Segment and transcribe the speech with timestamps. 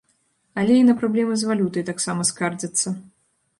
[0.61, 2.87] Але і на праблемы з валютай таксама скардзяцца.